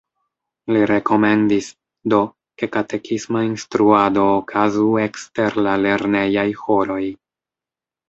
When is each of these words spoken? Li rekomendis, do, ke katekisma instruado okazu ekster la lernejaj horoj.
Li 0.75 0.79
rekomendis, 0.91 1.67
do, 2.13 2.21
ke 2.63 2.71
katekisma 2.77 3.45
instruado 3.51 4.27
okazu 4.41 4.89
ekster 5.07 5.63
la 5.69 5.79
lernejaj 5.87 6.51
horoj. 6.67 7.03